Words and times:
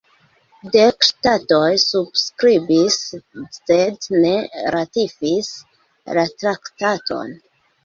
Dek 0.75 1.03
ŝtatoj 1.07 1.67
subskribis, 1.81 2.97
sed 3.59 4.09
ne 4.25 4.33
ratifis 4.79 5.53
la 6.19 6.27
traktaton. 6.43 7.41